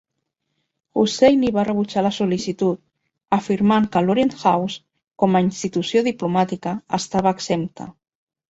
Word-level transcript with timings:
Husseini 1.01 1.51
va 1.57 1.65
rebutjar 1.67 2.03
la 2.07 2.11
sol·licitud, 2.15 2.81
afirmant 3.39 3.87
que 3.97 4.03
l'Orient 4.07 4.33
House, 4.47 4.81
com 5.25 5.39
a 5.39 5.43
institució 5.49 6.05
diplomàtica, 6.11 6.75
estava 7.01 7.37
exempta. 7.39 7.89